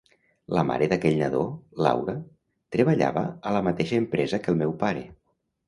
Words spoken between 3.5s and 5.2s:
a la mateixa empresa que el meu pare.